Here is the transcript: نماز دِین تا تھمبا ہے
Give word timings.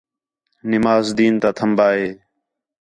نماز 0.71 1.05
دِین 1.17 1.33
تا 1.41 1.49
تھمبا 1.57 1.87
ہے 1.97 2.09